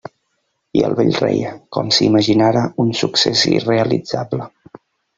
I 0.79 0.81
el 0.87 0.95
vell 0.99 1.11
reia, 1.17 1.51
com 1.77 1.93
si 1.97 2.03
imaginara 2.13 2.65
un 2.87 2.93
succés 3.05 3.47
irrealitzable. 3.55 4.53